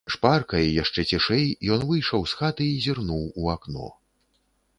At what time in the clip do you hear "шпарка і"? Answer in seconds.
0.13-0.71